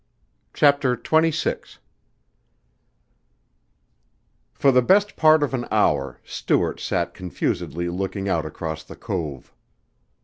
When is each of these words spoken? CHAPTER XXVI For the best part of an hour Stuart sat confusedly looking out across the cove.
CHAPTER 0.55 0.97
XXVI 0.97 1.77
For 4.51 4.71
the 4.71 4.81
best 4.81 5.15
part 5.15 5.43
of 5.43 5.53
an 5.53 5.67
hour 5.69 6.19
Stuart 6.23 6.79
sat 6.79 7.13
confusedly 7.13 7.87
looking 7.87 8.27
out 8.27 8.43
across 8.43 8.83
the 8.83 8.95
cove. 8.95 9.53